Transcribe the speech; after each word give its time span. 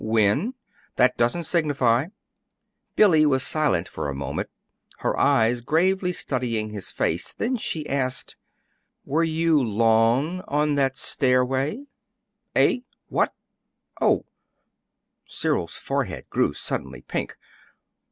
"When?" 0.03 0.55
"That 0.95 1.15
doesn't 1.15 1.43
signify." 1.43 2.07
Billy 2.95 3.23
was 3.27 3.43
silent 3.45 3.87
for 3.87 4.09
a 4.09 4.15
moment, 4.15 4.49
her 5.01 5.15
eyes 5.15 5.61
gravely 5.61 6.11
studying 6.11 6.71
his 6.71 6.89
face. 6.89 7.31
Then 7.33 7.55
she 7.55 7.87
asked: 7.87 8.35
"Were 9.05 9.23
you 9.23 9.61
long 9.61 10.41
on 10.47 10.73
that 10.73 10.97
stairway?" 10.97 11.85
"Eh? 12.55 12.79
What? 13.09 13.35
Oh!" 14.01 14.25
Cyril's 15.27 15.77
forehead 15.77 16.25
grew 16.31 16.53
suddenly 16.55 17.01
pink. 17.03 17.37